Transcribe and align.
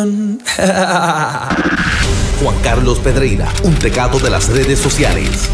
Juan 2.42 2.58
Carlos 2.62 2.98
Pedreira, 3.00 3.48
un 3.64 3.74
pecado 3.74 4.18
de 4.18 4.30
las 4.30 4.48
redes 4.48 4.78
sociales. 4.78 5.50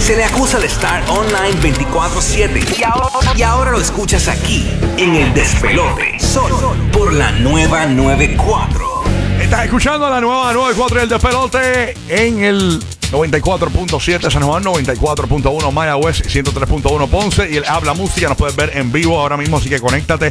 Se 0.00 0.16
le 0.16 0.24
acusa 0.24 0.58
de 0.58 0.66
estar 0.66 1.02
online 1.10 1.60
24/7 1.60 2.78
y 2.78 2.82
ahora, 2.84 3.32
y 3.36 3.42
ahora 3.42 3.70
lo 3.72 3.80
escuchas 3.80 4.28
aquí, 4.28 4.70
en 4.96 5.16
el 5.16 5.34
despelote, 5.34 6.20
solo 6.20 6.76
por 6.92 7.12
la 7.12 7.32
nueva 7.32 7.86
94. 7.86 9.02
Estás 9.40 9.64
escuchando 9.64 10.08
la 10.08 10.20
nueva 10.20 10.52
94 10.52 11.00
del 11.00 11.08
despelote 11.08 11.94
en 12.08 12.44
el 12.44 12.80
94.7 13.10 14.30
San 14.30 14.42
Juan, 14.42 14.62
94.1 14.62 15.72
Mayagüez, 15.72 16.22
103.1 16.22 17.08
Ponce 17.08 17.50
y 17.50 17.56
el 17.56 17.64
Habla 17.64 17.94
Música 17.94 18.28
nos 18.28 18.36
puedes 18.36 18.54
ver 18.54 18.76
en 18.76 18.92
vivo 18.92 19.18
ahora 19.18 19.36
mismo, 19.36 19.56
así 19.56 19.68
que 19.68 19.80
conéctate. 19.80 20.28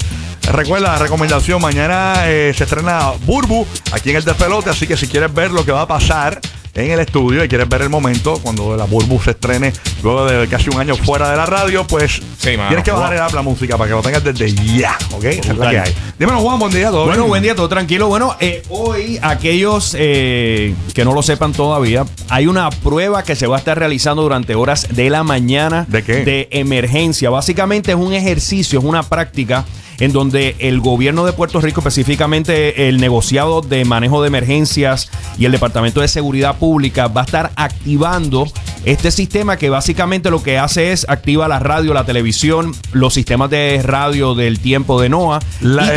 Recuerda 0.52 0.94
la 0.94 0.98
recomendación, 0.98 1.62
mañana 1.62 2.14
eh, 2.26 2.54
se 2.56 2.64
estrena 2.64 3.12
Burbu 3.26 3.66
aquí 3.92 4.12
en 4.12 4.16
el 4.16 4.24
despelote, 4.24 4.70
así 4.70 4.88
que 4.88 4.96
si 4.96 5.08
quieres 5.08 5.34
ver 5.34 5.52
lo 5.52 5.66
que 5.66 5.72
va 5.74 5.82
a 5.82 5.88
pasar 5.88 6.40
en 6.74 6.92
el 6.92 7.00
estudio 7.00 7.44
y 7.44 7.48
quieres 7.50 7.68
ver 7.68 7.82
el 7.82 7.90
momento 7.90 8.40
cuando 8.42 8.78
la 8.78 8.86
Burbu 8.86 9.20
se 9.22 9.32
estrene 9.32 9.74
luego 10.04 10.26
de 10.26 10.48
casi 10.48 10.70
un 10.70 10.80
año 10.80 10.96
fuera 10.96 11.32
de 11.32 11.38
la 11.38 11.46
radio, 11.46 11.86
pues 11.86 12.22
Sí, 12.38 12.52
tienes 12.56 12.84
que 12.84 12.92
bajar 12.92 13.14
el 13.16 13.20
Habla 13.22 13.42
Música 13.42 13.78
para 13.78 13.90
que 13.90 13.96
lo 13.96 14.02
tengas 14.02 14.24
desde 14.24 14.54
ya, 14.54 14.98
¿ok? 15.12 15.24
Esa 15.26 15.52
es 15.52 15.58
la 15.58 15.70
que 15.70 15.80
hay. 15.80 15.94
Dímelo 16.20 16.40
Juan, 16.40 16.58
buen 16.58 16.72
día, 16.74 16.90
¿todo 16.90 17.06
Bueno, 17.06 17.20
bien? 17.24 17.30
buen 17.30 17.44
día, 17.44 17.56
todo 17.56 17.70
tranquilo. 17.70 18.08
Bueno, 18.08 18.36
eh, 18.40 18.64
hoy 18.70 19.20
aquellos 19.22 19.96
eh, 20.00 20.74
que 20.96 21.06
no 21.06 21.14
lo 21.14 21.22
sepan 21.22 21.52
todavía, 21.52 22.06
hay 22.30 22.48
una 22.48 22.72
prueba 22.72 23.24
que 23.24 23.36
se 23.36 23.46
va 23.46 23.58
a 23.58 23.60
estar 23.60 23.78
realizando 23.78 24.24
durante 24.24 24.56
horas 24.56 24.88
de 24.96 25.12
la 25.12 25.22
mañana 25.24 25.86
¿De 25.88 26.02
qué? 26.04 26.26
de 26.26 26.48
emergencia. 26.52 27.30
Básicamente 27.30 27.92
es 27.92 27.98
un 27.98 28.14
ejercicio, 28.14 28.80
es 28.80 28.86
una 28.86 29.04
práctica 29.04 29.64
en 30.00 30.12
donde 30.12 30.56
el 30.60 30.80
gobierno 30.80 31.24
de 31.26 31.34
Puerto 31.34 31.60
Rico, 31.62 31.82
específicamente 31.82 32.88
el 32.88 32.98
negociado 33.00 33.62
de 33.62 33.84
manejo 33.86 34.22
de 34.22 34.28
emergencias 34.28 35.10
y 35.40 35.46
el 35.46 35.52
Departamento 35.52 36.02
de 36.02 36.08
Seguridad 36.08 36.56
Pública, 36.58 37.08
va 37.08 37.22
a 37.22 37.26
estar 37.26 37.52
activando 37.56 38.48
este 38.86 39.10
sistema 39.10 39.58
que 39.58 39.72
básicamente 39.72 40.30
lo 40.30 40.44
que 40.44 40.60
hace 40.60 40.92
es 40.92 41.10
activa 41.10 41.48
la 41.48 41.58
radio, 41.58 41.96
la 41.96 42.06
televisión, 42.06 42.74
los 42.94 43.16
sistemas 43.16 43.50
de 43.50 43.82
radio 43.84 44.36
del 44.36 44.60
tiempo 44.60 45.02
de 45.02 45.10
NOAA 45.10 45.40
La- 45.62 45.86
y 45.88 45.90
eh, 45.90 45.94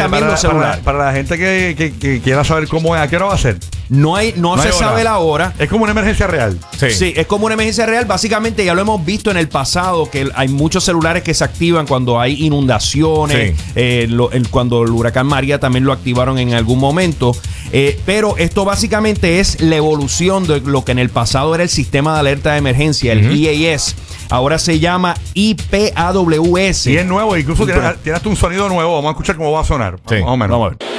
para, 0.85 0.99
la 1.07 1.13
gente 1.13 1.39
que, 1.39 1.75
que- 1.77 1.93
que 1.95 2.21
quiera 2.21 2.45
saber 2.45 2.69
cómo 2.69 2.95
es, 2.97 3.03
¿a 3.03 3.09
qué 3.09 3.17
hora 3.17 3.27
va 3.27 3.35
a 3.35 3.39
ser? 3.39 3.59
No 3.89 4.15
hay, 4.15 4.35
no, 4.37 4.55
No 4.55 4.63
se 4.63 4.69
hay 4.69 4.75
sabe 4.75 5.03
la 5.05 5.19
hora. 5.19 5.53
Es 5.59 5.69
como 5.69 5.83
una 5.83 5.91
emergencia 5.93 6.27
real. 6.29 6.57
Sí. 6.79 6.91
Sí. 6.93 7.13
es 7.17 7.27
como 7.27 7.47
una 7.47 7.55
emergencia 7.55 7.87
real. 7.87 8.05
Básicamente 8.05 8.65
ya 8.65 8.73
lo 8.75 8.83
hemos 8.83 9.05
visto 9.05 9.31
en 9.33 9.37
el 9.37 9.49
pasado, 9.49 10.09
que 10.09 10.31
hay 10.35 10.47
muchos 10.49 10.85
celulares 10.85 11.23
que 11.25 11.35
se 11.35 11.43
activan 11.43 11.87
cuando 11.89 12.21
hay 12.21 12.45
inundaciones, 12.45 13.57
Sí. 13.57 13.65
eh, 13.75 14.07
lo- 14.09 14.31
el- 14.33 14.49
cuando 14.49 14.83
el 14.83 14.91
huracán 14.91 15.27
María 15.27 15.59
también 15.59 15.85
lo 15.85 15.93
activaron 15.93 16.39
en 16.39 16.55
algún 16.55 16.79
momento. 16.79 17.33
Eh, 17.73 17.99
pero 18.07 18.37
esto 18.37 18.65
básicamente 18.65 19.41
es 19.41 19.61
la 19.61 19.77
evolución 19.77 20.47
de 20.47 20.61
lo 20.61 20.85
que 20.85 20.93
en 20.93 20.99
el 20.99 21.11
pasado 21.11 21.55
era 21.55 21.63
el 21.65 21.69
sistema 21.71 22.15
de 22.15 22.21
alerta 22.21 22.53
de 22.53 22.59
emergencia, 22.59 23.13
el 23.13 23.31
EAS. 23.47 23.95
Ahora 24.31 24.59
se 24.59 24.79
llama 24.79 25.15
IPAWS. 25.35 26.87
Y 26.87 26.97
es 26.97 27.07
nuevo, 27.07 27.37
incluso 27.37 27.67
tiene, 27.67 27.81
tiene 28.03 28.17
hasta 28.17 28.29
un 28.29 28.37
sonido 28.37 28.69
nuevo. 28.69 28.95
Vamos 28.95 29.09
a 29.09 29.11
escuchar 29.13 29.37
cómo 29.37 29.53
va 29.53 29.61
a 29.61 29.65
sonar. 29.65 29.99
Sí. 30.09 30.17
Más 30.17 30.29
o 30.29 30.37
menos. 30.37 30.59
Vamos 30.59 30.67
a 30.67 30.71
ver. 30.71 30.91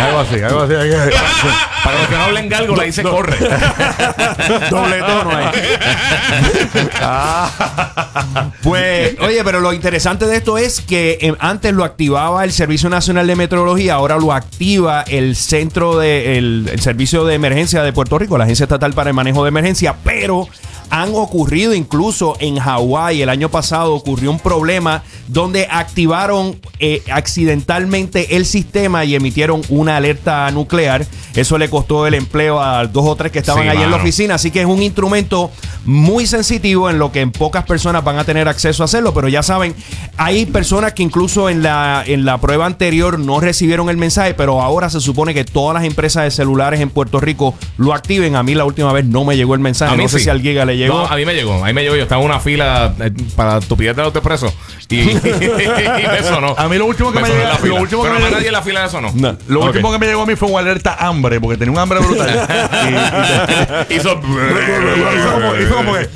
Algo 0.00 0.20
así, 0.20 0.42
algo 0.42 0.62
así. 0.62 0.74
Para 1.84 1.98
los 1.98 2.08
que 2.08 2.14
no 2.14 2.22
hablen 2.22 2.48
galgo, 2.48 2.76
la 2.76 2.84
dice 2.84 3.02
corre. 3.02 3.36
Doble 4.70 5.00
tono 5.00 5.36
ahí. 5.36 5.50
Pues, 8.62 9.16
oye, 9.20 9.42
pero 9.42 9.60
lo 9.60 9.72
interesante 9.72 10.26
de 10.26 10.36
esto 10.36 10.58
es 10.58 10.80
que 10.80 11.18
eh, 11.20 11.34
antes 11.38 11.72
lo 11.72 11.84
activaba 11.84 12.44
el 12.44 12.52
Servicio 12.52 12.90
Nacional 12.90 13.26
de 13.26 13.34
Meteorología, 13.34 13.94
ahora 13.94 14.18
lo 14.18 14.32
activa 14.32 15.02
el 15.06 15.36
Centro 15.36 15.98
de 15.98 16.38
el, 16.38 16.68
el 16.70 16.80
Servicio 16.80 17.24
de 17.24 17.34
Emergencia 17.34 17.82
de 17.82 17.92
Puerto 17.92 18.18
Rico, 18.18 18.36
la 18.36 18.44
Agencia 18.44 18.64
Estatal 18.64 18.92
para 18.92 19.10
el 19.10 19.14
Manejo 19.14 19.44
de 19.44 19.48
Emergencia, 19.48 19.94
pero 20.04 20.46
han 20.90 21.14
ocurrido 21.14 21.72
incluso 21.72 22.36
en 22.40 22.58
Hawái 22.58 23.22
el 23.22 23.28
año 23.28 23.48
pasado 23.48 23.94
ocurrió 23.94 24.30
un 24.30 24.40
problema 24.40 25.02
donde 25.28 25.68
activaron 25.70 26.60
eh, 26.80 27.02
accidentalmente 27.12 28.36
el 28.36 28.44
sistema 28.44 29.04
y 29.04 29.14
emitieron 29.14 29.62
una 29.68 29.96
alerta 29.96 30.50
nuclear. 30.50 31.06
Eso 31.34 31.58
le 31.58 31.70
costó 31.70 32.08
el 32.08 32.14
empleo 32.14 32.60
a 32.60 32.86
dos 32.86 33.04
o 33.06 33.14
tres 33.14 33.30
que 33.30 33.38
estaban 33.38 33.62
Sí, 33.62 33.68
ahí 33.68 33.82
en 33.82 33.90
la 33.90 33.98
oficina. 33.98 34.34
Así 34.34 34.50
que 34.50 34.60
es 34.60 34.66
un 34.66 34.82
instrumento 34.82 35.52
muy 35.84 36.26
sensitivo 36.26 36.90
en 36.90 36.98
lo 36.98 37.12
que 37.12 37.20
en 37.20 37.30
pocas 37.30 37.64
personas 37.64 38.02
van 38.02 38.18
a 38.18 38.24
tener 38.24 38.48
acceso 38.48 38.82
a 38.82 38.86
hacerlo. 38.86 39.14
Pero 39.14 39.28
ya 39.28 39.44
saben, 39.44 39.74
hay 40.16 40.46
personas 40.46 40.92
que 40.92 41.04
incluso 41.04 41.48
en 41.48 41.62
la, 41.62 42.02
en 42.04 42.24
la 42.24 42.38
prueba 42.38 42.66
anterior 42.66 43.20
no 43.20 43.38
recibieron 43.38 43.88
el 43.90 43.96
mensaje, 43.96 44.34
pero 44.34 44.60
ahora 44.60 44.90
se 44.90 45.00
supone 45.00 45.34
que 45.34 45.44
todas 45.44 45.74
las 45.74 45.84
empresas 45.84 46.24
de 46.24 46.32
celulares 46.32 46.80
en 46.80 46.90
Puerto 46.90 47.20
Rico 47.20 47.54
lo 47.76 47.94
activen. 47.94 48.34
A 48.34 48.42
mí 48.42 48.56
la 48.56 48.64
última 48.64 48.92
vez 48.92 49.04
no 49.04 49.24
me 49.24 49.36
llegó 49.36 49.54
el 49.54 49.60
mensaje. 49.60 49.94
A 49.94 49.96
mí 49.96 50.02
no 50.02 50.08
sé 50.08 50.18
sí. 50.18 50.24
si 50.24 50.30
al 50.30 50.40
Giga 50.40 50.64
le 50.64 50.76
llegó. 50.80 50.98
No, 50.98 51.06
a 51.06 51.16
mí 51.16 51.24
me 51.24 51.34
llegó. 51.34 51.62
A 51.62 51.66
mí 51.68 51.72
me 51.72 51.82
llegó. 51.82 51.94
Yo 51.96 52.02
estaba 52.02 52.20
en 52.20 52.26
una 52.30 52.40
fila 52.40 52.94
eh, 53.00 53.10
para 53.36 53.58
estupidez 53.58 53.94
de 53.96 54.02
autoexpreso. 54.02 54.52
Y, 54.88 55.00
y 55.00 55.04
me 56.10 56.22
sonó. 56.22 56.54
A 56.58 56.66
mí 56.68 56.76
lo 56.76 56.86
último 56.86 57.12
que 57.12 57.20
me 57.20 57.28
la 57.28 57.56
fila. 57.56 57.74
lo 57.74 57.80
último 57.82 58.02
que 58.02 58.08
Pero 58.08 58.20
me 58.20 58.24
a 58.24 58.28
llega- 58.28 58.36
nadie 58.38 58.46
en 58.48 58.52
la 58.52 58.62
fila 58.62 58.82
de 58.82 58.88
sonó. 58.88 59.12
No. 59.14 59.36
Lo 59.46 59.60
Ok. 59.60 59.66
último 59.66 59.92
que 59.92 59.98
me 59.98 60.06
llegó 60.06 60.22
a 60.22 60.26
mí 60.26 60.34
fue 60.36 60.48
una 60.48 60.58
alerta 60.58 60.96
hambre, 60.98 61.40
porque 61.40 61.56
tenía 61.56 61.72
un 61.72 61.78
hambre 61.78 62.00
brutal. 62.00 62.48
y, 63.88 63.92
y 63.94 63.96
Hizo. 63.96 64.10
hizo 64.20 64.20
como, 65.32 65.56
hizo 65.56 65.76
como 65.76 65.92
que. 65.94 66.08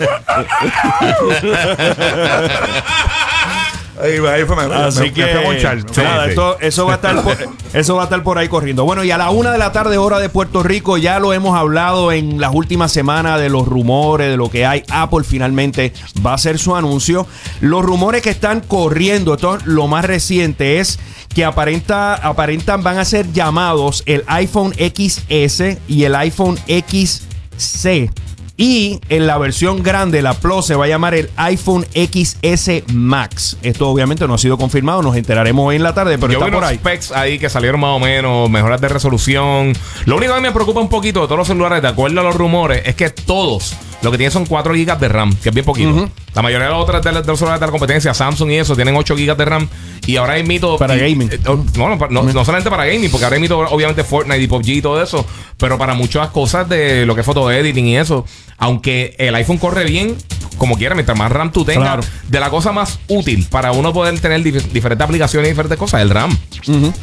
Ahí, 4.03 4.19
ahí 4.27 4.45
fue, 4.45 4.57
me, 4.57 4.75
Así 4.75 5.01
me- 5.03 5.13
que 5.13 5.25
me 5.25 5.33
fui 5.33 5.41
a 5.41 5.45
monchar. 5.47 5.79
Sí, 5.81 6.01
nada, 6.03 6.25
sí. 6.25 6.31
esto- 6.31 6.59
eso, 6.61 6.85
va 6.87 6.93
a 6.93 6.97
estar 6.97 7.23
por, 7.23 7.37
eso 7.73 7.95
va 7.95 8.03
a 8.03 8.05
estar 8.05 8.23
por 8.25 8.39
ahí 8.39 8.49
corriendo. 8.49 8.85
Bueno, 8.85 9.05
y 9.05 9.11
a 9.13 9.19
la 9.19 9.31
una 9.31 9.53
de 9.53 9.59
la 9.59 9.71
tarde, 9.73 9.99
hora 9.99 10.19
de 10.19 10.29
Puerto 10.29 10.63
Rico, 10.65 10.97
ya 10.99 11.21
lo 11.21 11.33
hemos 11.33 11.57
hablado 11.57 12.11
en 12.11 12.41
las 12.41 12.53
últimas 12.55 12.91
semanas 12.93 13.41
de 13.41 13.49
los 13.51 13.67
rumores, 13.69 14.29
de 14.31 14.37
lo 14.37 14.51
que 14.51 14.67
hay. 14.67 14.83
Apple 14.91 15.23
finalmente 15.25 15.93
va 16.27 16.33
a 16.33 16.35
hacer 16.35 16.59
su 16.59 16.75
anuncio. 16.75 17.27
Los 17.61 17.85
rumores 17.85 18.23
que 18.23 18.31
están 18.31 18.61
corriendo, 18.61 19.35
esto 19.35 19.57
es 19.57 19.67
lo 19.67 19.87
más 19.87 20.05
reciente, 20.05 20.81
es 20.81 20.99
que 21.35 21.45
aparenta, 21.45 22.15
aparentan 22.15 22.83
van 22.83 22.99
a 22.99 23.05
ser 23.05 23.33
llamados 23.33 24.03
el 24.07 24.25
iPhone 24.27 24.73
XS 24.75 25.79
y 25.89 26.05
el 26.05 26.15
iPhone 26.17 26.59
XC. 26.67 28.11
Y 28.57 29.01
en 29.09 29.27
la 29.27 29.37
versión 29.37 29.83
grande, 29.83 30.23
la 30.23 30.35
Plus, 30.35 30.67
se 30.67 30.77
va 30.77 30.85
a 30.85 30.89
llamar 30.89 31.15
el 31.15 31.29
iPhone 31.37 31.85
XS 31.93 32.85
Max. 32.93 33.57
Esto 33.63 33.89
obviamente 33.89 34.27
no 34.29 34.35
ha 34.35 34.39
sido 34.39 34.57
confirmado, 34.57 35.03
nos 35.03 35.17
enteraremos 35.17 35.67
hoy 35.67 35.77
en 35.77 35.83
la 35.83 35.93
tarde, 35.93 36.19
pero 36.19 36.33
Yo 36.33 36.39
vi 36.39 36.45
está 36.45 36.53
por 36.53 36.59
unos 36.59 36.71
ahí. 36.71 36.77
specs 36.77 37.11
ahí 37.13 37.39
que 37.41 37.49
salieron 37.51 37.81
más 37.81 37.97
o 37.97 37.99
menos, 37.99 38.49
mejoras 38.49 38.81
de 38.81 38.89
resolución. 38.89 39.73
Lo 40.05 40.17
único 40.17 40.35
que 40.35 40.41
me 40.41 40.53
preocupa 40.53 40.81
un 40.81 40.89
poquito 40.89 41.23
de 41.23 41.27
todos 41.27 41.39
los 41.39 41.49
celulares, 41.49 41.83
de 41.83 41.89
acuerdo 41.89 42.21
a 42.21 42.23
los 42.25 42.37
rumores, 42.37 42.83
es 42.87 42.95
que 42.95 43.11
todos 43.11 43.75
lo 44.05 44.11
que 44.13 44.19
tienen 44.19 44.31
son 44.31 44.47
4 44.47 44.73
GB 44.75 44.99
de 44.99 45.09
RAM, 45.09 45.35
que 45.43 45.49
es 45.49 45.55
bien 45.55 45.65
poquito. 45.67 46.09
La 46.35 46.43
mayoría 46.43 46.67
de 46.67 46.73
los 46.75 46.83
otros 46.83 47.03
de, 47.03 47.13
los- 47.13 47.39
celulares 47.39 47.61
de 47.61 47.67
la 47.67 47.71
competencia, 47.73 48.15
Samsung 48.15 48.51
y 48.53 48.57
eso, 48.57 48.77
tienen 48.77 48.95
8 48.97 49.15
GB 49.17 49.37
de 49.37 49.45
RAM. 49.45 49.69
Y 50.07 50.17
ahora 50.17 50.35
hay 50.35 50.45
mito. 50.45 50.77
Para 50.77 50.97
y- 50.97 51.01
gaming. 51.13 51.31
eh, 51.33 51.39
oh, 51.47 51.65
no, 51.77 51.97
no, 51.97 52.07
no, 52.11 52.23
no 52.23 52.45
solamente 52.45 52.71
para 52.71 52.85
gaming, 52.85 53.11
porque 53.11 53.25
ahora 53.25 53.37
hay 53.37 53.43
mito, 53.43 53.59
obviamente, 53.59 54.05
Fortnite 54.05 54.43
y 54.43 54.47
PUBG 54.47 54.69
y 54.69 54.83
todo 54.83 55.03
eso. 55.03 55.27
Pero 55.57 55.79
para 55.79 55.95
muchas 55.95 56.29
cosas 56.29 56.69
de 56.69 57.07
lo 57.07 57.15
que 57.15 57.23
es 57.23 57.27
foto 57.27 57.51
editing 57.51 57.87
y 57.87 57.97
eso, 57.97 58.25
aunque 58.59 59.15
el 59.19 59.35
iPhone 59.35 59.59
corre 59.59 59.85
bien, 59.85 60.17
como 60.59 60.77
quiera, 60.77 60.95
mientras 60.95 61.19
más 61.19 61.33
RAM 61.33 61.51
tú 61.51 61.65
tengas, 61.65 61.85
Claro. 61.85 62.03
de 62.29 62.41
la 62.41 62.51
cosa 62.51 62.71
más 62.73 62.99
útil 63.09 63.47
para 63.51 63.73
uno 63.73 63.93
poder 63.93 64.19
tener 64.21 64.41
dif- 64.43 64.63
diferentes 64.73 65.05
aplicaciones 65.05 65.49
y 65.49 65.51
diferentes 65.53 65.79
cosas, 65.79 66.03
el 66.03 66.11
RAM. 66.11 66.37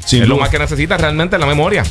Es 0.06 0.14
lo 0.28 0.38
más 0.38 0.50
que 0.50 0.60
necesitas 0.60 1.00
realmente 1.02 1.38
la 1.38 1.46
memoria. 1.46 1.84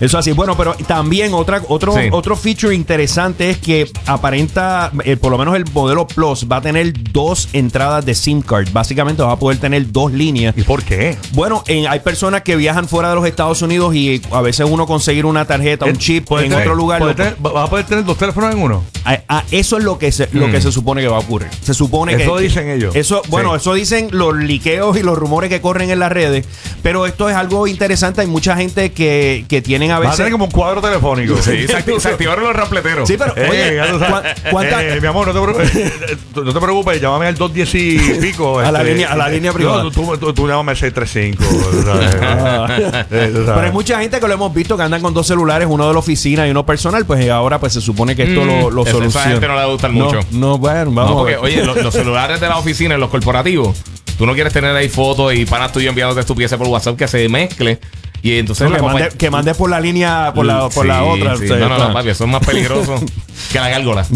Eso 0.00 0.18
así. 0.18 0.32
Bueno, 0.32 0.56
pero 0.56 0.74
también 0.86 1.34
otra, 1.34 1.62
otro, 1.68 1.92
Sí. 1.94 2.08
otro 2.10 2.36
feature 2.36 2.74
interesante 2.74 3.50
es 3.50 3.58
que 3.58 3.90
aparenta, 4.06 4.90
eh, 5.04 5.16
por 5.16 5.30
lo 5.30 5.38
menos 5.38 5.54
el 5.56 5.64
modelo 5.72 6.06
Plus 6.06 6.46
va 6.50 6.56
a 6.56 6.60
tener 6.62 6.92
dos 7.12 7.48
entradas 7.52 8.04
de 8.06 8.14
SIM 8.14 8.42
card. 8.42 8.68
Básicamente 8.72 9.22
va 9.22 9.32
a 9.32 9.38
poder 9.38 9.58
tener 9.58 9.90
dos 9.90 10.12
líneas. 10.12 10.54
¿Y 10.56 10.62
por 10.62 10.82
qué? 10.82 11.16
Bueno, 11.32 11.62
en- 11.66 11.86
hay 11.88 12.00
personas 12.00 12.42
que 12.42 12.56
viajan 12.56 12.88
fuera 12.88 13.10
de 13.10 13.14
los 13.16 13.26
Estados 13.26 13.62
Unidos 13.62 13.94
y 13.94 14.20
a 14.30 14.40
veces 14.40 14.66
uno 14.68 14.86
conseguir 14.86 15.26
una 15.26 15.44
tarjeta, 15.44 15.84
un 15.86 15.96
chip 15.96 16.26
Puede 16.26 16.44
en 16.46 16.50
tener- 16.50 16.66
otro 16.66 16.74
lugar. 16.76 17.14
tener- 17.14 17.36
¿Vas 17.38 17.52
a 17.66 17.70
poder 17.70 17.86
tener 17.86 18.04
dos 18.04 18.16
teléfonos 18.18 18.52
en 18.54 18.60
uno? 18.62 18.82
a- 19.04 19.20
a- 19.28 19.44
eso 19.50 19.78
es 19.78 19.84
lo 19.84 19.98
que 19.98 20.12
se, 20.12 20.28
lo 20.32 20.50
que 20.50 20.60
se 20.60 20.70
supone 20.70 21.00
que 21.00 21.08
va 21.08 21.16
a 21.16 21.20
ocurrir. 21.20 21.48
Se 21.62 21.72
supone 21.74 22.16
que 22.16 22.22
Eso 22.24 22.36
dicen 22.38 22.68
ellos. 22.68 22.94
Eso, 22.94 23.22
bueno, 23.28 23.50
Sí. 23.52 23.56
eso 23.56 23.74
dicen 23.74 24.08
los 24.12 24.36
liqueos 24.36 24.96
y 24.98 25.02
los 25.02 25.16
rumores 25.18 25.48
que 25.50 25.60
corren 25.60 25.90
en 25.90 25.98
las 25.98 26.12
redes. 26.12 26.44
Pero 26.82 27.06
esto 27.06 27.28
es 27.28 27.36
algo 27.36 27.66
interesante. 27.66 28.20
Hay 28.20 28.26
mucha 28.26 28.56
gente 28.56 28.92
que, 28.92 29.44
que 29.48 29.62
tienen 29.62 29.89
a 29.90 29.98
Vas 29.98 30.14
a 30.14 30.16
tener 30.18 30.32
como 30.32 30.44
un 30.46 30.50
cuadro 30.50 30.80
telefónico. 30.80 31.36
Sí, 31.36 31.66
se, 31.66 31.76
acti- 31.76 31.98
se 31.98 32.08
activaron 32.08 32.44
los 32.44 32.54
rampleteros. 32.54 33.08
Sí, 33.08 33.16
pero 33.18 33.32
Eh, 33.36 33.48
oye, 33.50 33.76
ya 33.76 33.90
tú 33.92 33.98
sabes. 33.98 34.34
¿cuá- 34.42 34.50
cuánta- 34.50 34.82
Eh, 34.86 35.00
mi 35.00 35.06
amor, 35.06 35.26
no 35.26 35.32
te, 35.32 35.40
preocupes, 35.40 35.92
no 36.34 36.52
te 36.52 36.60
preocupes, 36.60 37.00
llámame 37.00 37.26
al 37.26 37.34
210 37.36 37.74
y 37.74 37.98
pico. 38.20 38.58
A 38.58 38.70
la 38.72 38.82
línea- 38.82 39.12
a 39.12 39.16
la 39.16 39.28
línea 39.28 39.52
privada. 39.52 39.82
No, 39.84 39.90
tú, 39.90 40.16
tú, 40.18 40.32
tú, 40.32 40.48
llámame 40.48 40.72
al 40.72 40.76
635. 40.76 41.44
tú 41.70 41.82
sabes. 41.82 42.14
Eh, 43.10 43.30
tú 43.32 43.44
sabes. 43.44 43.50
Pero 43.54 43.60
hay 43.66 43.72
mucha 43.72 44.00
gente 44.00 44.20
que 44.20 44.26
lo 44.28 44.34
hemos 44.34 44.52
visto 44.54 44.76
que 44.76 44.82
andan 44.82 45.00
con 45.02 45.12
dos 45.14 45.26
celulares, 45.26 45.66
uno 45.70 45.86
de 45.86 45.92
la 45.92 45.98
oficina 45.98 46.46
y 46.46 46.50
uno 46.50 46.64
personal, 46.64 47.04
pues 47.04 47.20
eh, 47.24 47.30
ahora 47.30 47.58
pues 47.58 47.72
se 47.72 47.80
supone 47.80 48.14
que 48.16 48.22
esto 48.24 48.44
lo, 48.44 48.70
lo 48.70 48.82
esa- 48.82 48.90
esa 48.90 48.98
soluciona. 48.98 49.26
gente 49.30 49.46
no 49.48 49.54
le 49.54 49.58
va 49.60 49.64
a 49.66 49.70
gustar 49.70 49.92
No, 49.92 50.04
mucho. 50.06 50.20
No, 50.32 50.58
bueno, 50.58 50.90
vamos 50.92 51.10
No, 51.10 51.10
a 51.12 51.14
porque, 51.20 51.32
ver. 51.36 51.44
oye, 51.44 51.64
lo- 51.64 51.74
los 51.74 51.94
celulares 51.94 52.40
de 52.40 52.48
la 52.48 52.58
oficina, 52.58 52.96
los 52.98 53.10
corporativos, 53.10 53.76
Tú 54.18 54.26
no 54.26 54.34
quieres 54.34 54.52
tener 54.52 54.76
ahí 54.76 54.90
fotos 54.90 55.32
y 55.32 55.46
panas 55.46 55.72
tuyos 55.72 55.88
enviándote 55.88 56.20
estupideces 56.20 56.58
por 56.58 56.66
WhatsApp 56.68 56.94
que 56.94 57.08
se 57.08 57.26
mezcle. 57.30 57.78
Y 58.22 58.38
entonces 58.38 58.68
No, 58.68 58.76
que, 58.76 58.82
mande, 58.82 59.08
que 59.16 59.30
mande 59.30 59.54
por 59.54 59.70
la 59.70 59.80
línea, 59.80 60.32
por 60.34 60.44
la, 60.44 60.68
por 60.68 60.86
la 60.86 61.04
otra. 61.04 61.36
sí. 61.36 61.44
o 61.44 61.48
sea, 61.48 61.56
No, 61.58 61.68
no, 61.68 61.78
no, 61.78 61.92
papi, 61.92 62.10
es 62.10 62.20
más 62.20 62.44
peligroso 62.44 62.96
que 63.52 63.58
la 63.58 63.68
gárgola. 63.68 64.06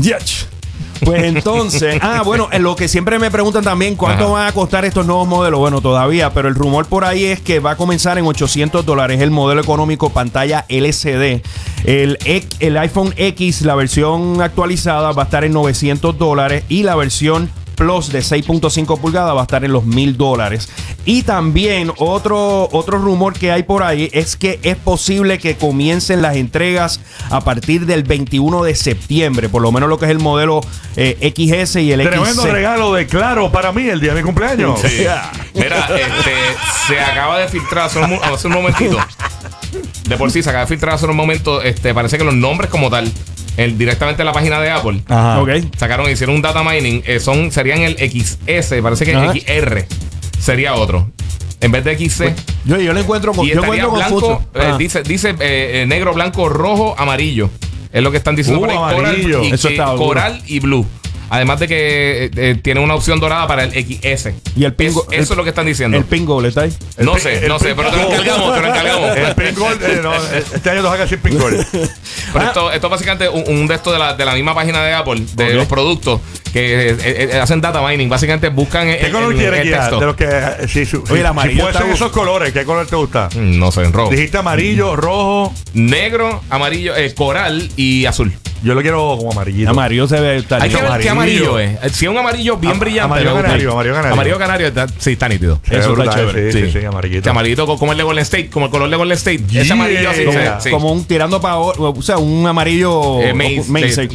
Pues 1.05 1.25
entonces, 1.25 1.99
ah, 2.01 2.23
bueno, 2.25 2.49
en 2.53 2.63
lo 2.63 2.77
que 2.77 2.89
siempre 2.89 3.19
me 3.19 3.31
preguntan 3.31 3.63
también, 3.63 3.95
¿cuánto 3.95 4.25
Ajá. 4.25 4.33
van 4.33 4.47
a 4.49 4.53
costar 4.53 4.85
estos 4.85 5.05
nuevos 5.05 5.27
modelos? 5.29 5.59
Bueno, 5.61 5.81
todavía, 5.81 6.33
pero 6.33 6.49
el 6.49 6.55
rumor 6.55 6.87
por 6.87 7.05
ahí 7.05 7.25
es 7.25 7.41
que 7.41 7.61
va 7.61 7.73
a 7.73 7.77
comenzar 7.77 8.17
en 8.17 8.25
800 8.27 8.87
dólares 8.87 9.21
el 9.21 9.31
modelo 9.31 9.61
económico 9.61 10.11
pantalla 10.11 10.65
LCD. 10.69 11.43
El, 11.85 12.19
el 12.61 12.77
iPhone 12.79 13.13
X, 13.17 13.63
la 13.63 13.75
versión 13.75 14.41
actualizada, 14.41 15.13
va 15.13 15.23
a 15.23 15.25
estar 15.27 15.45
en 15.45 15.53
900 15.53 16.17
dólares 16.17 16.65
y 16.69 16.85
la 16.85 16.95
versión 16.95 17.51
Plus 17.77 18.11
de 18.13 18.21
6.5 18.21 19.01
pulgadas 19.01 19.35
va 19.35 19.41
a 19.41 19.45
estar 19.45 19.65
en 19.65 19.73
los 19.73 19.85
1000 19.85 20.17
dólares. 20.17 20.69
Y 21.05 21.23
también 21.23 21.93
otro, 21.99 22.69
otro 22.73 22.99
rumor 22.99 23.35
que 23.35 23.53
hay 23.53 23.63
por 23.63 23.83
ahí 23.83 24.09
es 24.13 24.37
que 24.37 24.59
es 24.63 24.77
posible 24.77 25.39
que 25.39 25.57
comiencen 25.57 26.23
las 26.23 26.37
entregas 26.37 27.01
a 27.31 27.43
partir 27.43 27.87
del 27.87 28.05
21 28.05 28.65
de 28.65 28.75
septiembre, 28.75 29.49
por 29.49 29.63
lo 29.63 29.71
menos 29.73 29.89
lo 29.89 29.99
que 29.99 30.07
es 30.07 30.11
el 30.11 30.19
modelo 30.19 30.61
eh, 30.97 31.33
XS 31.37 31.77
y 31.77 31.93
el 31.93 32.03
Tremendo 32.03 32.43
XC. 32.43 32.51
regalo 32.51 32.93
de 32.95 33.07
claro 33.07 33.51
para 33.53 33.73
mí 33.73 33.89
el 33.89 34.01
día 34.01 34.15
de 34.15 34.21
mi 34.21 34.25
cumpleaños. 34.25 34.81
Sí. 34.81 35.05
Mira, 35.55 35.89
este, 35.95 36.33
se 36.87 36.99
acaba 37.01 37.39
de 37.39 37.49
filtrar 37.49 37.87
hace 37.87 37.99
un, 37.99 38.19
hace 38.23 38.47
un 38.47 38.53
momentito. 38.55 38.99
De 40.09 40.17
por 40.17 40.31
sí, 40.31 40.43
se 40.43 40.51
acaba 40.51 40.65
de 40.65 40.69
filtrar 40.69 40.95
hace 40.95 41.07
un 41.07 41.17
momento. 41.17 41.63
Este, 41.63 41.95
parece 41.95 42.19
que 42.19 42.25
los 42.25 42.35
nombres 42.35 42.71
como 42.71 42.91
tal, 42.91 43.11
el, 43.57 43.79
directamente 43.79 44.23
en 44.23 44.27
la 44.27 44.33
página 44.33 44.61
de 44.61 44.71
Apple, 44.71 45.01
Ajá. 45.09 45.41
Ok. 45.43 45.51
sacaron, 45.77 46.11
hicieron 46.11 46.37
un 46.37 46.43
data 46.43 46.63
mining. 46.63 47.03
eh, 47.07 47.21
son, 47.21 47.51
serían 47.53 47.81
el 47.83 47.95
XS, 47.97 48.75
parece 48.83 49.05
que 49.05 49.15
Ajá. 49.15 49.33
XR 49.35 49.87
sería 50.39 50.75
otro. 50.75 51.09
En 51.61 51.73
vez 51.73 51.83
de 51.85 51.97
XC. 51.97 52.35
Yo, 52.67 52.79
yo 52.79 52.93
lo 52.93 53.01
encuentro, 53.01 53.33
con- 53.33 53.47
y 53.47 53.51
yo 53.51 53.63
encuentro 53.63 53.91
blanco, 53.93 54.43
eh, 54.55 54.73
dice, 54.79 55.03
dice 55.03 55.31
eh, 55.31 55.83
eh, 55.83 55.87
negro, 55.87 56.13
blanco, 56.13 56.49
rojo, 56.49 56.95
amarillo. 56.99 57.49
Es 57.93 58.03
lo 58.03 58.11
que 58.11 58.17
están 58.19 58.35
diciendo 58.37 58.61
Uh, 58.61 58.67
por 58.67 58.71
ahí. 58.71 58.95
Coral 58.97 59.45
y, 59.47 59.53
Eso 59.53 59.69
está 59.69 59.95
coral 59.95 60.43
y 60.47 60.59
blue. 60.61 60.85
Además 61.31 61.59
de 61.61 61.69
que 61.69 62.25
eh, 62.27 62.31
eh, 62.37 62.59
tiene 62.63 62.81
una 62.81 62.95
opción 62.95 63.19
dorada 63.21 63.47
para 63.47 63.65
el 63.65 63.71
XS. 63.73 64.35
Y 64.57 64.65
el 64.65 64.75
pingo- 64.77 65.03
Es- 65.11 65.13
eso 65.13 65.17
el- 65.17 65.21
es 65.23 65.37
lo 65.37 65.43
que 65.45 65.51
están 65.51 65.67
diciendo. 65.67 65.97
El 65.97 66.05
pingo, 66.05 66.41
¿le 66.41 66.49
está 66.49 66.63
ahí? 66.63 66.73
No 66.99 67.19
sé, 67.19 67.49
no 67.49 67.59
sé, 67.59 67.75
pero 67.75 67.91
te 67.91 67.97
lo 67.97 68.03
encargamos, 68.13 68.55
te 68.55 68.61
lo 68.61 68.67
encargamos. 68.69 69.17
El 69.17 69.35
pin 69.35 69.55
gold, 69.55 69.83
eh, 69.83 70.01
no, 70.03 70.13
este 70.15 70.71
año 70.71 70.83
nos 70.83 70.93
haga 70.93 71.07
sin 71.09 71.19
pin 71.19 71.39
gold. 71.39 71.67
Pero 72.33 72.45
esto, 72.47 72.73
esto 72.73 72.87
es 72.87 72.91
básicamente 72.91 73.29
un, 73.29 73.45
un 73.47 73.67
de 73.67 73.75
estos 73.77 73.93
de 73.93 73.99
la, 73.99 74.15
de 74.15 74.25
la 74.25 74.35
misma 74.35 74.55
página 74.55 74.83
de 74.85 74.93
Apple, 74.93 75.23
de 75.35 75.55
los 75.55 75.67
productos 75.67 76.21
que 76.53 76.91
eh, 76.91 76.97
eh, 77.33 77.39
hacen 77.41 77.61
data 77.61 77.81
mining. 77.87 78.09
Básicamente 78.09 78.49
buscan 78.49 78.89
el, 78.89 78.99
¿Qué 78.99 79.11
color 79.11 79.35
quieres 79.37 79.63
texto. 79.71 80.01
De 80.01 80.07
los 80.07 80.17
que. 80.17 80.25
eh, 80.29 80.69
Sí, 80.69 80.85
su- 80.87 81.03
Oye, 81.11 81.23
si- 81.43 81.51
Si 81.85 81.91
esos 81.93 82.11
colores, 82.11 82.53
¿qué 82.53 82.65
color 82.65 82.87
te 82.87 82.97
gusta? 82.97 83.29
Mm, 83.35 83.59
No 83.59 83.71
sé, 83.71 83.83
en 83.83 83.93
rojo. 83.93 84.11
Dijiste 84.11 84.39
amarillo, 84.39 84.97
rojo. 84.97 85.53
Negro, 85.75 86.43
amarillo, 86.51 86.97
eh, 86.97 87.15
coral 87.15 87.71
y 87.77 88.07
azul. 88.07 88.33
Yo 88.65 88.75
lo 88.75 88.83
quiero 88.83 89.17
como 89.19 89.31
amarillito. 89.33 89.71
Amarillo 89.71 90.09
se 90.09 90.21
ve. 90.21 90.37
está 90.39 90.57
Hay 90.57 90.71
que 90.71 90.77
ver 90.77 91.01
qué 91.01 91.09
amarillo. 91.11 91.59
es. 91.59 91.79
Si 91.93 92.05
es 92.07 92.11
un 92.11 92.17
amarillo 92.19 92.57
bien 92.57 92.79
brillante. 92.79 93.05
amarillo 93.05 93.35
canario, 93.35 93.73
amarillo 93.73 93.95
canario. 93.95 94.13
Amarillo 94.15 94.39
canario, 94.39 94.67
está- 94.69 94.87
sí, 94.99 95.13
está 95.13 95.29
nítido. 95.29 95.61
Eso 95.67 95.77
está 95.79 95.89
brutal, 95.91 96.15
chévere. 96.15 96.53
Sí, 96.53 96.59
sí, 96.61 96.73
Sí. 96.73 96.81
sí, 96.81 96.85
amarillito. 96.87 97.19
Este 97.19 97.31
amarillito 97.31 97.67
co- 97.67 97.79
como 97.79 97.93
el 97.93 97.99
de 97.99 98.05
Golden 98.05 98.23
State, 98.23 98.49
como 98.51 98.67
el 98.67 98.73
color 98.73 98.89
de 98.91 98.97
Golden 98.97 99.17
State. 99.17 99.43
Yeah. 99.49 99.63
Ese 99.63 99.73
amarillo 99.75 100.11
así. 100.11 100.25
Como- 100.71 100.89
sí. 100.89 100.95
un 100.95 101.05
tirando 101.05 101.41
para 101.41 101.59
o 101.59 102.03
sea, 102.03 102.19
un 102.19 102.47
amarillo 102.47 103.21
Eh, 103.21 103.35
maze, 103.35 103.65
maze, 103.69 104.09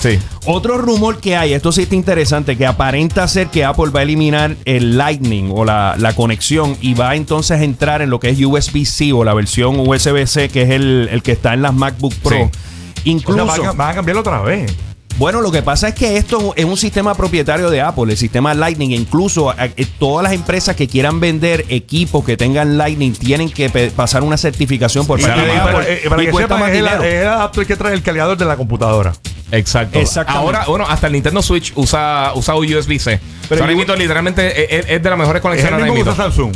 sí. 0.00 0.18
Otro 0.46 0.78
rumor 0.78 1.20
que 1.20 1.36
hay, 1.36 1.52
esto 1.52 1.70
sí 1.72 1.82
está 1.82 1.94
interesante, 1.94 2.56
que 2.56 2.66
aparenta 2.66 3.26
ser 3.28 3.48
que 3.48 3.64
Apple 3.64 3.90
va 3.94 4.00
a 4.00 4.02
eliminar 4.02 4.56
el 4.64 4.96
Lightning 4.96 5.50
o 5.54 5.64
la, 5.64 5.94
la 5.98 6.14
conexión 6.14 6.76
y 6.80 6.94
va 6.94 7.14
entonces 7.16 7.60
a 7.60 7.64
entrar 7.64 8.00
en 8.02 8.10
lo 8.10 8.18
que 8.20 8.30
es 8.30 8.38
USB-C 8.40 9.12
o 9.12 9.24
la 9.24 9.34
versión 9.34 9.78
USB-C, 9.80 10.48
que 10.48 10.62
es 10.62 10.70
el, 10.70 11.08
el 11.12 11.22
que 11.22 11.32
está 11.32 11.52
en 11.54 11.62
las 11.62 11.74
MacBook 11.74 12.14
Pro. 12.22 12.36
Sí. 12.52 12.58
O 13.00 13.02
sea, 13.04 13.12
Incluso, 13.12 13.46
van, 13.46 13.66
a, 13.66 13.72
van 13.72 13.90
a 13.90 13.94
cambiarlo 13.94 14.20
otra 14.20 14.40
vez. 14.42 14.72
bueno, 15.18 15.40
lo 15.40 15.50
que 15.50 15.62
pasa 15.62 15.88
es 15.88 15.94
que 15.94 16.16
esto 16.16 16.52
es 16.56 16.64
un 16.64 16.76
sistema 16.76 17.14
propietario 17.14 17.68
de 17.70 17.80
Apple, 17.80 18.12
el 18.12 18.16
sistema 18.18 18.54
Lightning. 18.54 18.92
e 18.92 18.96
Incluso 18.96 19.52
eh, 19.58 19.86
todas 19.98 20.22
las 20.24 20.32
empresas 20.32 20.76
que 20.76 20.86
quieran 20.88 21.20
vender 21.20 21.64
equipos 21.68 22.24
que 22.24 22.36
tengan 22.36 22.78
Lightning 22.78 23.12
tienen 23.12 23.50
que 23.50 23.68
pasar 23.94 24.22
una 24.22 24.36
certificación 24.36 25.06
por 25.06 25.20
parte 25.20 25.40
de 25.40 25.52
Apple. 25.56 25.84
eh, 25.88 26.06
para 26.08 26.22
y 26.22 26.26
que 26.26 26.32
sepan, 26.32 26.60
más 26.60 26.70
es 26.70 26.78
el, 26.78 26.86
es 26.86 27.02
el 27.22 27.28
adapter 27.28 27.66
que 27.66 27.76
trae 27.76 27.94
el 27.94 28.02
cargador 28.02 28.36
de 28.38 28.44
la 28.44 28.56
computadora. 28.56 29.12
Exacto. 29.52 29.98
Exactamente. 29.98 30.46
Ahora, 30.46 30.64
bueno, 30.68 30.86
hasta 30.88 31.08
el 31.08 31.12
Nintendo 31.14 31.42
Switch 31.42 31.72
usa, 31.74 32.30
usa 32.36 32.54
USB-C. 32.54 33.18
Pero 33.18 33.20
Pero 33.48 33.60
ahora 33.62 33.72
yo- 33.72 33.78
mismo, 33.78 33.94
literalmente 33.96 34.78
es, 34.78 34.86
es 34.88 35.02
de 35.02 35.10
las 35.10 35.18
mejores 35.18 35.40
Es 35.40 35.42
conexiones 35.42 35.68
el 35.70 35.74
ahora 35.74 35.84
mismo 35.92 35.94
que 36.04 36.10
mismo. 36.10 36.12
usa 36.12 36.24
Samsung. 36.24 36.52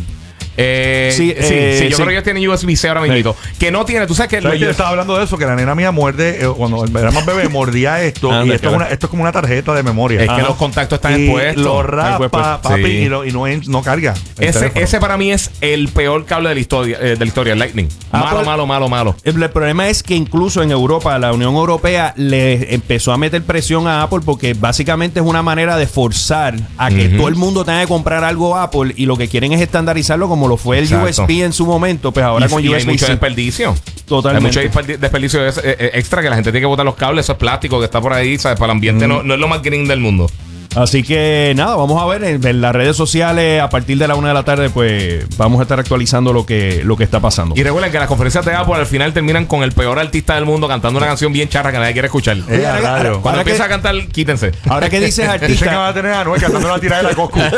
Eh, 0.57 1.13
Sí, 1.15 1.29
sí, 1.29 1.35
eh, 1.37 1.77
sí, 1.81 1.89
yo 1.89 1.97
sí. 1.97 2.03
creo 2.03 2.07
que 2.09 2.13
ellos 2.15 2.25
tienen 2.25 2.49
USB-C 2.49 2.89
ahora 2.89 3.01
mismo. 3.03 3.35
Que 3.59 3.71
no 3.71 3.85
tiene, 3.85 4.07
tú 4.07 4.15
sabes 4.15 4.31
que 4.31 4.41
¿Sabes 4.43 4.61
lo- 4.61 4.67
que 4.67 4.71
estaba 4.71 4.91
hablando 4.91 5.17
de 5.19 5.25
eso? 5.25 5.37
Que 5.39 5.47
la 5.47 5.57
nena 5.57 5.75
mía 5.75 5.91
muerde, 5.91 6.39
eh, 6.45 6.49
cuando 6.57 6.85
era 6.87 7.11
más 7.11 7.27
bebé, 7.27 7.49
mordía 7.49 8.03
esto. 8.03 8.31
Anda, 8.33 8.47
y 8.53 8.57
esto 8.57 8.69
es, 8.71 8.75
una- 8.77 8.89
esto 8.89 9.07
es 9.07 9.11
como 9.11 9.23
una 9.23 9.33
tarjeta 9.33 9.75
de 9.75 9.83
memoria. 9.83 10.23
es 10.23 10.31
que 10.31 10.43
los 10.43 10.57
contactos 10.57 10.97
están 10.97 11.19
y 11.21 11.25
expuestos. 11.25 11.63
Lo 11.65 11.83
rapa, 11.83 12.61
papi, 12.63 12.85
Sí. 12.85 12.91
y, 12.91 13.09
lo- 13.09 13.25
y 13.25 13.33
no, 13.67 13.83
carga. 13.83 14.15
Ese, 14.39 14.73
ese 14.75 15.01
para 15.01 15.17
mí 15.17 15.31
es 15.33 15.51
el 15.61 15.89
peor 15.89 16.25
cable 16.25 16.49
de 16.51 16.55
la 16.55 16.61
historia, 16.61 16.99
eh, 17.01 17.05
de 17.11 17.17
la 17.17 17.25
historia, 17.25 17.53
el 17.53 17.59
Lightning. 17.59 17.89
Malo, 18.13 18.27
Apple- 18.27 18.45
malo, 18.45 18.67
malo, 18.67 18.89
malo. 18.89 19.17
El, 19.25 19.43
el 19.43 19.51
problema 19.51 19.89
es 19.89 20.03
que 20.03 20.15
incluso 20.15 20.63
en 20.63 20.71
Europa, 20.71 21.19
la 21.19 21.33
Unión 21.33 21.55
Europea 21.55 22.13
le 22.17 22.75
empezó 22.75 23.13
a 23.13 23.17
meter 23.19 23.43
presión 23.43 23.87
a 23.87 24.03
Apple 24.03 24.21
porque 24.25 24.55
básicamente 24.55 25.21
es 25.21 25.27
una 25.27 25.43
manera 25.43 25.77
de 25.77 25.87
forzar 25.87 26.55
a 26.79 26.91
que 26.91 27.09
todo 27.11 27.29
el 27.29 27.35
mundo 27.37 27.65
tenga 27.65 27.81
que 27.81 27.89
comprar 27.89 28.25
algo 28.25 28.57
Apple 28.57 28.93
y 28.97 29.07
lo 29.07 29.17
que 29.17 29.29
quieren 29.29 29.53
es 29.53 29.61
estandarizarlo 29.61 30.29
como 30.29 30.44
lo 30.49 30.57
fue 30.57 30.79
el 30.79 30.85
Exacto. 30.85 31.25
USB 31.25 31.43
en 31.45 31.53
su 31.53 31.67
momento, 31.67 32.13
pues 32.13 32.25
ahora 32.25 32.47
y, 32.47 32.49
con 32.49 32.65
y 32.65 32.69
hay 32.69 32.75
USB 32.83 32.87
mucho 32.89 33.07
desperdicio. 33.07 33.75
Totalmente. 34.07 34.61
Hay 34.61 34.67
mucho 34.69 34.79
desperdi- 34.81 34.99
desperdicio 34.99 35.47
es- 35.47 35.59
eh, 35.59 35.77
eh, 35.79 35.91
extra 35.95 36.23
que 36.23 36.29
la 36.31 36.35
gente 36.37 36.51
tiene 36.51 36.63
que 36.63 36.67
botar 36.67 36.85
los 36.85 36.95
cables, 36.97 37.25
eso 37.27 37.33
es 37.33 37.39
plástico 37.39 37.79
que 37.79 37.87
está 37.87 38.01
por 38.01 38.13
ahí, 38.13 38.39
¿sabes? 38.39 38.59
Para 38.59 38.73
el 38.73 38.77
ambiente 38.77 39.07
no, 39.09 39.23
no 39.23 39.35
es 39.35 39.41
lo 39.41 39.49
más 39.49 39.63
green 39.63 39.87
del 39.89 40.01
mundo. 40.01 40.31
Así 40.77 41.03
que 41.05 41.53
nada, 41.57 41.77
vamos 41.77 42.03
a 42.03 42.07
ver 42.07 42.25
en, 42.25 42.45
en 42.47 42.61
las 42.61 42.75
redes 42.75 42.97
sociales 42.97 43.63
a 43.63 43.69
partir 43.71 43.97
de 43.99 44.09
la 44.09 44.17
una 44.17 44.29
de 44.29 44.35
la 44.35 44.43
tarde, 44.43 44.71
pues 44.71 45.25
vamos 45.37 45.61
a 45.61 45.63
estar 45.63 45.79
actualizando 45.79 46.33
lo 46.33 46.45
que, 46.47 46.83
lo 46.85 46.97
que 46.97 47.05
está 47.05 47.21
pasando. 47.21 47.55
Y 47.57 47.63
recuerden 47.63 47.93
que 47.93 47.99
las 47.99 48.09
conferencias 48.09 48.45
de 48.45 48.55
Apple 48.55 48.75
al 48.75 48.87
final 48.87 49.13
terminan 49.13 49.47
con 49.47 49.63
el 49.63 49.73
peor 49.73 49.99
artista 49.99 50.35
del 50.35 50.45
mundo 50.47 50.67
cantando 50.67 50.99
una 50.99 51.07
canción 51.07 51.33
bien 51.33 51.49
charra 51.49 51.71
que 51.73 51.79
nadie 51.79 51.93
quiere 51.93 52.07
escuchar. 52.07 52.37
Eh, 52.49 52.67
ahora- 52.67 52.97
ahora- 52.97 53.11
Cuando 53.21 53.45
que- 53.45 53.51
empieza 53.51 53.65
a 53.65 53.69
cantar, 53.69 53.95
quítense. 54.09 54.53
Ahora 54.69 54.91
que 54.91 54.99
dices 55.01 55.15
Dicen 55.25 55.39
que 55.69 55.75
va 55.77 55.87
artista, 55.87 55.89
a 55.89 55.95
tener 55.95 56.13
a 56.13 56.25
Noel 56.25 56.41
cantando 56.41 56.69
la 56.69 56.79
tirada 56.81 57.03
de 57.03 57.09
la 57.11 57.15
Coscu. 57.15 57.41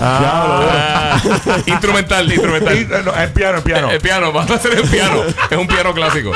Ah, 0.00 1.18
instrumental, 1.66 2.30
instrumental. 2.30 2.76
Y, 2.76 2.80
eh, 2.80 2.86
no, 3.04 3.14
es 3.14 3.30
piano, 3.30 3.58
es 3.58 3.64
piano. 3.64 3.90
El 3.90 4.00
piano, 4.00 4.32
va 4.32 4.42
a 4.42 4.58
ser 4.58 4.74
el 4.74 4.82
piano. 4.88 5.22
Es 5.50 5.56
un 5.58 5.66
piano 5.66 5.92
clásico. 5.94 6.30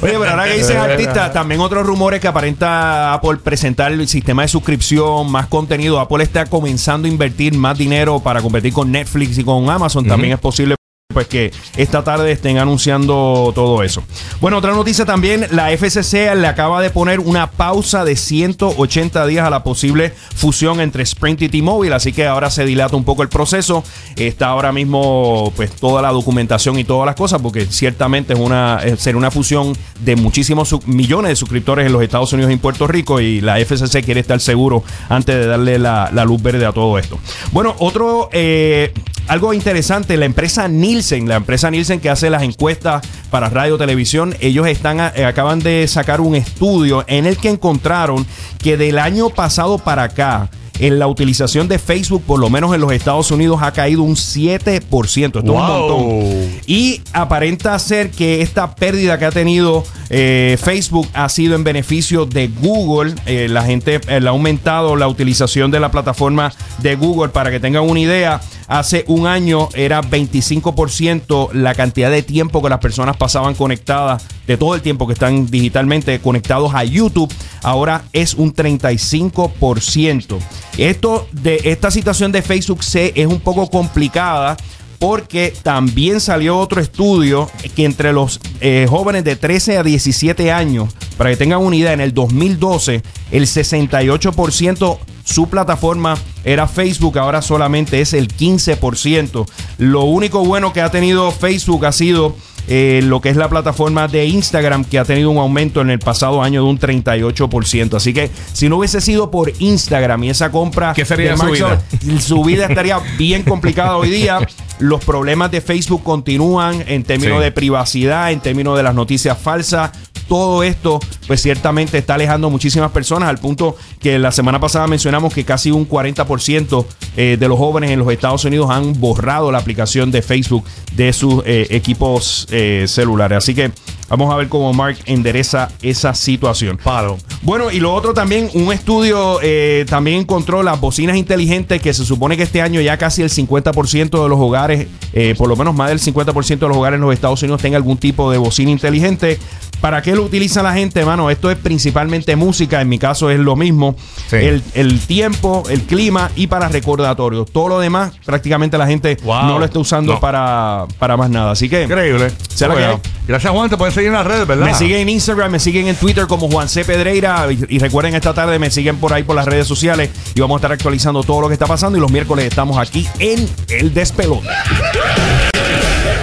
Oye, 0.00 0.16
pero 0.18 0.30
ahora 0.30 0.44
que 0.44 0.54
dices 0.54 0.76
artista, 0.76 1.32
también 1.32 1.60
otros 1.60 1.86
rumores 1.86 2.20
que 2.20 2.28
aparenta 2.28 3.17
Apple 3.18 3.38
presentar 3.42 3.92
el 3.92 4.06
sistema 4.08 4.42
de 4.42 4.48
suscripción, 4.48 5.30
más 5.30 5.46
contenido. 5.46 5.98
Apple 5.98 6.22
está 6.22 6.46
comenzando 6.46 7.08
a 7.08 7.10
invertir 7.10 7.54
más 7.54 7.76
dinero 7.76 8.20
para 8.20 8.40
competir 8.40 8.72
con 8.72 8.90
Netflix 8.92 9.38
y 9.38 9.44
con 9.44 9.68
Amazon. 9.68 10.06
También 10.06 10.34
es 10.34 10.40
posible 10.40 10.77
pues 11.14 11.26
que 11.26 11.52
esta 11.78 12.04
tarde 12.04 12.30
estén 12.32 12.58
anunciando 12.58 13.50
todo 13.54 13.82
eso. 13.82 14.02
Bueno, 14.42 14.58
otra 14.58 14.72
noticia 14.72 15.06
también, 15.06 15.46
la 15.52 15.70
FCC 15.70 16.34
le 16.36 16.46
acaba 16.46 16.82
de 16.82 16.90
poner 16.90 17.18
una 17.18 17.50
pausa 17.50 18.04
de 18.04 18.14
180 18.14 19.26
días 19.26 19.46
a 19.46 19.48
la 19.48 19.64
posible 19.64 20.12
fusión 20.36 20.80
entre 20.80 21.02
Sprint 21.04 21.40
y 21.40 21.48
T-Mobile, 21.48 21.94
así 21.94 22.12
que 22.12 22.26
ahora 22.26 22.50
se 22.50 22.66
dilata 22.66 22.94
un 22.94 23.04
poco 23.04 23.22
el 23.22 23.30
proceso. 23.30 23.82
Está 24.16 24.48
ahora 24.48 24.70
mismo 24.70 25.50
pues 25.56 25.74
toda 25.74 26.02
la 26.02 26.12
documentación 26.12 26.78
y 26.78 26.84
todas 26.84 27.06
las 27.06 27.16
cosas, 27.16 27.40
porque 27.40 27.64
ciertamente 27.64 28.34
es 28.34 28.38
una 28.38 28.80
eh, 28.84 28.98
será 28.98 29.16
una 29.16 29.30
fusión 29.30 29.74
de 30.00 30.14
muchísimos 30.14 30.76
millones 30.86 31.30
de 31.30 31.36
suscriptores 31.36 31.86
en 31.86 31.94
los 31.94 32.02
Estados 32.02 32.34
Unidos 32.34 32.50
y 32.50 32.52
en 32.52 32.58
Puerto 32.58 32.86
Rico 32.86 33.18
y 33.18 33.40
la 33.40 33.58
FCC 33.58 34.04
quiere 34.04 34.20
estar 34.20 34.40
seguro 34.40 34.84
antes 35.08 35.36
de 35.36 35.46
darle 35.46 35.78
la, 35.78 36.10
la 36.12 36.26
luz 36.26 36.42
verde 36.42 36.66
a 36.66 36.72
todo 36.72 36.98
esto. 36.98 37.18
Bueno, 37.52 37.74
otro 37.78 38.28
eh, 38.30 38.92
algo 39.28 39.52
interesante, 39.52 40.16
la 40.16 40.24
empresa 40.24 40.68
Nielsen, 40.68 41.28
la 41.28 41.36
empresa 41.36 41.70
Nielsen 41.70 42.00
que 42.00 42.10
hace 42.10 42.30
las 42.30 42.42
encuestas 42.42 43.06
para 43.30 43.48
radio 43.50 43.76
televisión, 43.76 44.34
ellos 44.40 44.66
están 44.66 45.00
eh, 45.00 45.24
acaban 45.24 45.60
de 45.60 45.86
sacar 45.86 46.20
un 46.20 46.34
estudio 46.34 47.04
en 47.06 47.26
el 47.26 47.36
que 47.36 47.50
encontraron 47.50 48.26
que 48.58 48.76
del 48.76 48.98
año 48.98 49.30
pasado 49.30 49.78
para 49.78 50.04
acá 50.04 50.50
en 50.78 50.98
la 50.98 51.06
utilización 51.06 51.68
de 51.68 51.78
Facebook, 51.78 52.22
por 52.24 52.38
lo 52.38 52.50
menos 52.50 52.74
en 52.74 52.80
los 52.80 52.92
Estados 52.92 53.30
Unidos, 53.30 53.60
ha 53.62 53.72
caído 53.72 54.02
un 54.02 54.14
7%. 54.14 55.26
Esto 55.26 55.38
es 55.38 55.44
un 55.44 55.50
montón. 55.50 56.60
Y 56.66 57.02
aparenta 57.12 57.78
ser 57.78 58.10
que 58.10 58.42
esta 58.42 58.74
pérdida 58.74 59.18
que 59.18 59.24
ha 59.24 59.30
tenido 59.30 59.84
eh, 60.10 60.56
Facebook 60.62 61.08
ha 61.14 61.28
sido 61.28 61.54
en 61.54 61.64
beneficio 61.64 62.26
de 62.26 62.48
Google. 62.48 63.14
Eh, 63.26 63.48
la 63.48 63.62
gente 63.62 64.00
eh, 64.08 64.20
le 64.20 64.28
ha 64.28 64.30
aumentado 64.30 64.96
la 64.96 65.08
utilización 65.08 65.70
de 65.70 65.80
la 65.80 65.90
plataforma 65.90 66.52
de 66.78 66.94
Google. 66.94 67.30
Para 67.30 67.50
que 67.50 67.60
tengan 67.60 67.88
una 67.88 68.00
idea, 68.00 68.40
hace 68.68 69.04
un 69.08 69.26
año 69.26 69.68
era 69.74 70.02
25% 70.02 71.52
la 71.52 71.74
cantidad 71.74 72.10
de 72.10 72.22
tiempo 72.22 72.62
que 72.62 72.68
las 72.68 72.78
personas 72.78 73.16
pasaban 73.16 73.54
conectadas, 73.54 74.24
de 74.46 74.56
todo 74.56 74.74
el 74.74 74.82
tiempo 74.82 75.06
que 75.06 75.14
están 75.14 75.46
digitalmente 75.46 76.20
conectados 76.20 76.74
a 76.74 76.84
YouTube, 76.84 77.32
ahora 77.62 78.04
es 78.12 78.34
un 78.34 78.54
35%. 78.54 80.38
Esto 80.76 81.26
de 81.32 81.60
esta 81.64 81.90
situación 81.90 82.30
de 82.30 82.42
Facebook 82.42 82.84
C 82.84 83.12
es 83.16 83.26
un 83.26 83.40
poco 83.40 83.68
complicada 83.68 84.56
porque 84.98 85.54
también 85.62 86.20
salió 86.20 86.58
otro 86.58 86.80
estudio 86.80 87.50
que 87.74 87.84
entre 87.84 88.12
los 88.12 88.40
eh, 88.60 88.86
jóvenes 88.88 89.24
de 89.24 89.36
13 89.36 89.78
a 89.78 89.82
17 89.82 90.50
años, 90.52 90.92
para 91.16 91.30
que 91.30 91.36
tengan 91.36 91.60
una 91.60 91.76
idea, 91.76 91.92
en 91.92 92.00
el 92.00 92.12
2012 92.14 93.02
el 93.30 93.44
68% 93.44 94.98
su 95.24 95.48
plataforma 95.48 96.16
era 96.42 96.66
Facebook, 96.66 97.18
ahora 97.18 97.42
solamente 97.42 98.00
es 98.00 98.14
el 98.14 98.28
15%. 98.28 99.46
Lo 99.76 100.04
único 100.04 100.42
bueno 100.44 100.72
que 100.72 100.80
ha 100.80 100.90
tenido 100.90 101.30
Facebook 101.32 101.84
ha 101.84 101.92
sido 101.92 102.34
eh, 102.66 103.00
lo 103.04 103.20
que 103.20 103.28
es 103.28 103.36
la 103.36 103.48
plataforma 103.48 104.08
de 104.08 104.24
Instagram, 104.24 104.84
que 104.84 104.98
ha 104.98 105.04
tenido 105.04 105.30
un 105.30 105.36
aumento 105.36 105.82
en 105.82 105.90
el 105.90 105.98
pasado 105.98 106.42
año 106.42 106.62
de 106.64 106.70
un 106.70 106.78
38%. 106.78 107.94
Así 107.94 108.14
que 108.14 108.30
si 108.52 108.68
no 108.68 108.78
hubiese 108.78 109.02
sido 109.02 109.30
por 109.30 109.52
Instagram 109.58 110.24
y 110.24 110.30
esa 110.30 110.50
compra, 110.50 110.94
¿Qué 110.94 111.04
sería 111.04 111.32
de 111.32 111.36
su 111.36 111.42
Mark 111.42 111.52
vida? 111.52 111.82
Zuckerberg, 111.90 112.22
su 112.22 112.44
vida 112.44 112.66
estaría 112.66 112.98
bien 113.18 113.42
complicada 113.42 113.96
hoy 113.96 114.10
día. 114.10 114.40
Los 114.78 115.04
problemas 115.04 115.50
de 115.50 115.60
Facebook 115.60 116.02
continúan 116.04 116.84
en 116.86 117.02
términos 117.04 117.38
Sí. 117.38 117.44
de 117.44 117.52
privacidad, 117.52 118.32
en 118.32 118.40
términos 118.40 118.76
de 118.76 118.82
las 118.82 118.94
noticias 118.94 119.36
falsas. 119.38 119.90
Todo 120.28 120.62
esto, 120.62 121.00
pues 121.26 121.40
ciertamente 121.40 121.96
está 121.96 122.14
alejando 122.14 122.48
a 122.48 122.50
muchísimas 122.50 122.90
personas 122.90 123.30
al 123.30 123.38
punto 123.38 123.76
que 123.98 124.18
la 124.18 124.30
semana 124.30 124.60
pasada 124.60 124.86
mencionamos 124.86 125.32
que 125.32 125.42
casi 125.44 125.70
un 125.70 125.88
40% 125.88 126.84
eh, 127.16 127.38
de 127.40 127.48
los 127.48 127.56
jóvenes 127.58 127.90
en 127.92 127.98
los 127.98 128.12
Estados 128.12 128.44
Unidos 128.44 128.68
han 128.70 128.92
borrado 129.00 129.50
la 129.50 129.56
aplicación 129.58 130.10
de 130.10 130.20
Facebook 130.20 130.64
de 130.92 131.14
sus 131.14 131.42
eh, 131.46 131.66
equipos 131.70 132.46
eh, 132.50 132.84
celulares. 132.88 133.38
Así 133.38 133.54
que 133.54 133.72
vamos 134.08 134.32
a 134.32 134.36
ver 134.36 134.48
cómo 134.48 134.72
Mark 134.72 134.96
endereza 135.06 135.70
esa 135.82 136.14
situación. 136.14 136.78
Palo. 136.82 137.18
Bueno, 137.42 137.70
y 137.70 137.80
lo 137.80 137.94
otro 137.94 138.14
también, 138.14 138.50
un 138.54 138.72
estudio 138.72 139.38
eh, 139.42 139.86
también 139.88 140.20
encontró 140.20 140.62
las 140.62 140.80
bocinas 140.80 141.16
inteligentes 141.16 141.80
que 141.80 141.94
se 141.94 142.04
supone 142.04 142.36
que 142.36 142.42
este 142.42 142.62
año 142.62 142.80
ya 142.80 142.96
casi 142.96 143.22
el 143.22 143.30
50% 143.30 144.22
de 144.22 144.28
los 144.28 144.38
hogares, 144.38 144.88
eh, 145.12 145.34
por 145.36 145.48
lo 145.48 145.56
menos 145.56 145.74
más 145.74 145.88
del 145.88 146.00
50% 146.00 146.58
de 146.58 146.68
los 146.68 146.76
hogares 146.76 146.96
en 146.96 147.02
los 147.02 147.14
Estados 147.14 147.42
Unidos 147.42 147.62
tenga 147.62 147.76
algún 147.76 147.96
tipo 147.96 148.30
de 148.30 148.38
bocina 148.38 148.70
inteligente. 148.70 149.38
¿Para 149.80 150.02
qué 150.02 150.14
lo 150.16 150.24
utiliza 150.24 150.62
la 150.62 150.72
gente, 150.74 151.04
mano? 151.04 151.30
Esto 151.30 151.50
es 151.50 151.56
principalmente 151.56 152.34
música, 152.34 152.80
en 152.80 152.88
mi 152.88 152.98
caso 152.98 153.30
es 153.30 153.38
lo 153.38 153.54
mismo. 153.54 153.94
Sí. 154.28 154.36
El, 154.36 154.62
el 154.74 154.98
tiempo, 155.00 155.62
el 155.70 155.82
clima 155.82 156.30
y 156.34 156.48
para 156.48 156.68
recordatorios. 156.68 157.50
Todo 157.52 157.68
lo 157.68 157.78
demás, 157.80 158.12
prácticamente 158.24 158.76
la 158.76 158.86
gente 158.86 159.16
Wow. 159.22 159.42
no 159.44 159.58
lo 159.58 159.64
está 159.64 159.78
usando 159.78 160.14
No. 160.14 160.20
para, 160.20 160.86
para 160.98 161.16
más 161.16 161.30
nada. 161.30 161.52
Así 161.52 161.68
que... 161.68 161.84
Increíble. 161.84 162.30
Sea 162.54 162.68
la 162.68 162.74
que 162.74 162.80
Bueno, 162.80 163.00
hay. 163.04 163.10
Gracias, 163.28 163.52
Juan. 163.52 163.70
Te 163.70 163.76
pueden 163.76 163.94
seguir 163.94 164.08
en 164.08 164.14
las 164.14 164.26
redes, 164.26 164.46
¿verdad? 164.46 164.66
Me 164.66 164.74
siguen 164.74 165.00
en 165.00 165.08
Instagram, 165.10 165.52
me 165.52 165.58
siguen 165.60 165.86
en 165.86 165.94
Twitter 165.96 166.26
como 166.26 166.50
Juan 166.50 166.68
C. 166.68 166.84
Pedreira. 166.84 167.46
Y, 167.52 167.64
y 167.68 167.78
recuerden, 167.78 168.14
esta 168.14 168.34
tarde 168.34 168.58
me 168.58 168.70
siguen 168.70 168.96
por 168.96 169.12
ahí 169.12 169.22
por 169.22 169.36
las 169.36 169.46
redes 169.46 169.66
sociales. 169.68 170.10
Y 170.34 170.40
vamos 170.40 170.56
a 170.56 170.58
estar 170.58 170.72
actualizando 170.72 171.22
todo 171.22 171.42
lo 171.42 171.48
que 171.48 171.54
está 171.54 171.66
pasando. 171.66 171.98
Y 171.98 172.00
los 172.00 172.10
miércoles 172.10 172.46
estamos 172.46 172.78
aquí 172.78 173.06
en 173.20 173.48
El 173.68 173.92
Despelote. 173.94 174.48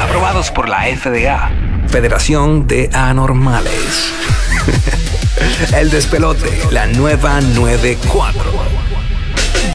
Aprobados 0.01 0.51
por 0.51 0.67
la 0.69 0.83
FDA, 0.95 1.51
Federación 1.89 2.67
de 2.67 2.89
Anormales. 2.93 4.13
El 5.75 5.89
despelote, 5.89 6.49
la 6.71 6.87
nueva 6.87 7.41
94. 7.41 8.84